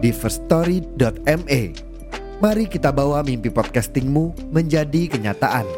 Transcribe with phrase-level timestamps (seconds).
[0.00, 1.62] di firststory.me.
[2.40, 5.68] Mari kita bawa mimpi podcastingmu menjadi kenyataan.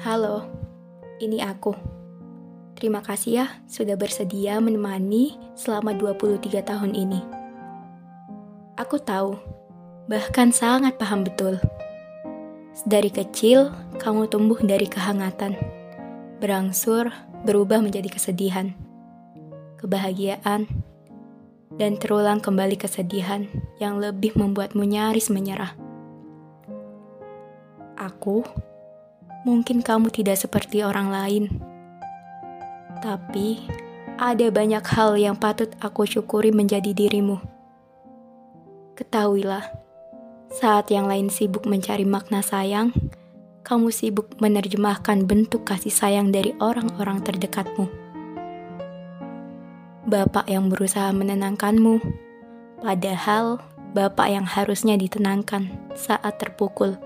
[0.00, 0.48] Halo,
[1.20, 1.76] ini aku.
[2.72, 7.20] Terima kasih ya sudah bersedia menemani selama 23 tahun ini.
[8.80, 9.36] Aku tahu,
[10.08, 11.60] bahkan sangat paham betul.
[12.86, 15.58] Dari kecil, kamu tumbuh dari kehangatan,
[16.38, 17.10] berangsur
[17.42, 18.70] berubah menjadi kesedihan,
[19.82, 20.70] kebahagiaan,
[21.74, 23.50] dan terulang kembali kesedihan
[23.82, 25.74] yang lebih membuatmu nyaris menyerah.
[27.98, 28.46] Aku,
[29.42, 31.44] mungkin kamu tidak seperti orang lain,
[33.02, 33.58] tapi
[34.18, 37.42] ada banyak hal yang patut aku syukuri menjadi dirimu.
[38.94, 39.87] Ketahuilah,
[40.48, 42.96] saat yang lain sibuk mencari makna sayang,
[43.68, 47.84] kamu sibuk menerjemahkan bentuk kasih sayang dari orang-orang terdekatmu.
[50.08, 52.00] Bapak yang berusaha menenangkanmu,
[52.80, 53.60] padahal
[53.92, 56.96] bapak yang harusnya ditenangkan saat terpukul.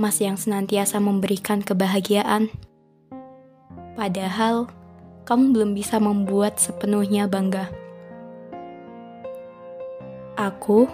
[0.00, 2.48] Mas yang senantiasa memberikan kebahagiaan,
[4.00, 4.72] padahal
[5.28, 7.79] kamu belum bisa membuat sepenuhnya bangga.
[10.40, 10.88] Aku,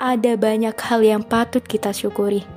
[0.00, 2.48] ada banyak hal yang patut kita syukuri.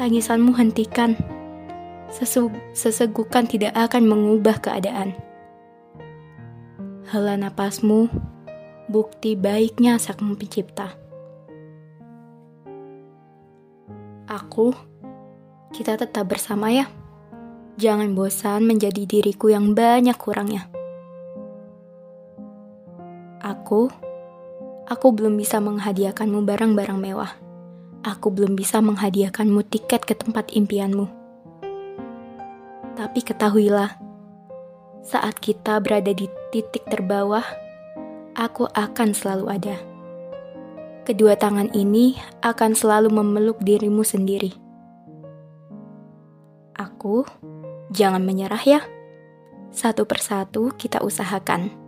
[0.00, 1.20] Tangisanmu hentikan.
[2.08, 5.12] Sesu sesegukan tidak akan mengubah keadaan.
[7.12, 8.08] Hela napasmu,
[8.88, 10.96] bukti baiknya sang pencipta.
[14.32, 14.72] Aku,
[15.76, 16.88] kita tetap bersama ya.
[17.76, 20.72] Jangan bosan menjadi diriku yang banyak kurangnya.
[23.66, 23.90] Aku,
[24.86, 27.34] aku belum bisa menghadiahkanmu barang-barang mewah.
[28.06, 31.10] Aku belum bisa menghadiahkanmu tiket ke tempat impianmu.
[32.94, 33.98] Tapi ketahuilah,
[35.02, 37.42] saat kita berada di titik terbawah,
[38.38, 39.82] aku akan selalu ada.
[41.02, 42.14] Kedua tangan ini
[42.46, 44.54] akan selalu memeluk dirimu sendiri.
[46.78, 47.26] Aku,
[47.90, 48.86] jangan menyerah ya.
[49.74, 51.85] Satu persatu kita usahakan.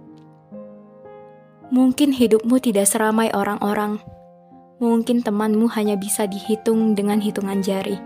[1.68, 4.00] Mungkin hidupmu tidak seramai orang-orang.
[4.80, 8.00] Mungkin temanmu hanya bisa dihitung dengan hitungan jari.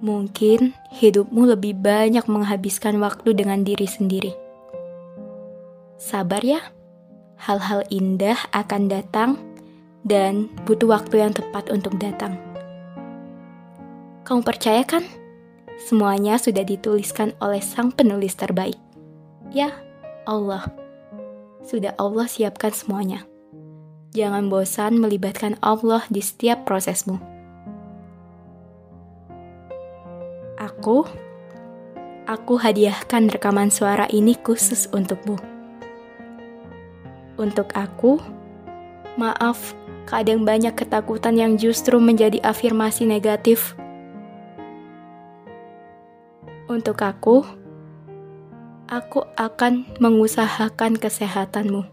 [0.00, 4.32] Mungkin hidupmu lebih banyak menghabiskan waktu dengan diri sendiri.
[6.00, 6.64] Sabar ya,
[7.36, 9.36] hal-hal indah akan datang
[10.00, 12.40] dan butuh waktu yang tepat untuk datang.
[14.24, 15.04] Kamu percaya kan?
[15.76, 18.80] Semuanya sudah dituliskan oleh sang penulis terbaik.
[19.52, 19.76] Ya,
[20.24, 20.79] Allah
[21.70, 23.22] sudah Allah siapkan semuanya.
[24.10, 27.22] Jangan bosan melibatkan Allah di setiap prosesmu.
[30.58, 31.06] Aku,
[32.26, 35.38] aku hadiahkan rekaman suara ini khusus untukmu.
[37.38, 38.18] Untuk aku,
[39.14, 39.72] maaf,
[40.10, 43.78] kadang banyak ketakutan yang justru menjadi afirmasi negatif.
[46.66, 47.46] Untuk aku,
[48.90, 51.86] aku akan mengusahakan kesehatanmu.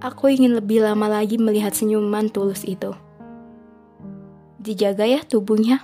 [0.00, 2.94] Aku ingin lebih lama lagi melihat senyuman tulus itu.
[4.62, 5.82] Dijaga ya tubuhnya.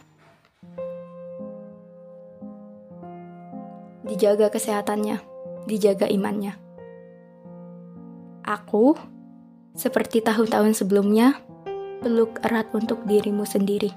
[4.06, 5.18] Dijaga kesehatannya,
[5.66, 6.54] dijaga imannya.
[8.46, 8.94] Aku,
[9.74, 11.42] seperti tahun-tahun sebelumnya,
[11.98, 13.90] peluk erat untuk dirimu sendiri.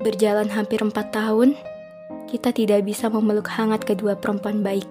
[0.00, 1.52] Berjalan hampir empat tahun,
[2.26, 4.86] kita tidak bisa memeluk hangat kedua perempuan baik.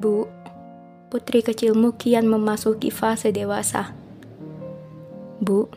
[0.00, 0.24] Bu,
[1.10, 3.92] putri kecilmu kian memasuki fase dewasa.
[5.42, 5.68] Bu,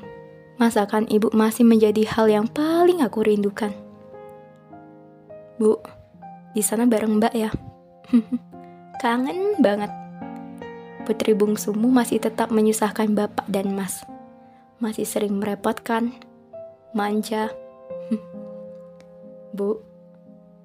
[0.62, 3.74] masakan ibu masih menjadi hal yang paling aku rindukan.
[5.58, 5.82] Bu,
[6.54, 7.50] di sana bareng mbak ya.
[9.02, 9.92] Kangen banget.
[11.04, 14.08] Putri bungsumu masih tetap menyusahkan bapak dan mas.
[14.80, 16.16] Masih sering merepotkan,
[16.96, 17.52] manja.
[19.54, 19.78] Bu,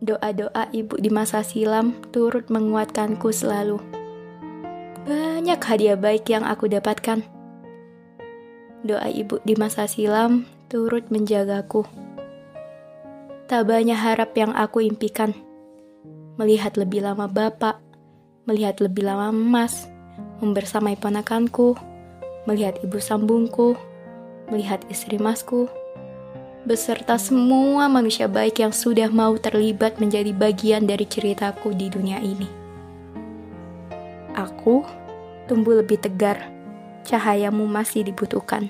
[0.01, 3.77] doa-doa ibu di masa silam turut menguatkanku selalu.
[5.05, 7.21] banyak hadiah baik yang aku dapatkan.
[8.81, 11.85] Doa ibu di masa silam turut menjagaku.
[13.45, 15.37] Tak banyak harap yang aku impikan.
[16.41, 17.77] Melihat lebih lama bapak,
[18.49, 19.85] melihat lebih lama emas,
[20.41, 21.77] membersamai ponakanku,
[22.49, 23.77] melihat ibu sambungku,
[24.49, 25.69] melihat istri masku,
[26.69, 32.45] beserta semua manusia baik yang sudah mau terlibat menjadi bagian dari ceritaku di dunia ini.
[34.37, 34.85] Aku
[35.49, 36.53] tumbuh lebih tegar,
[37.09, 38.69] cahayamu masih dibutuhkan.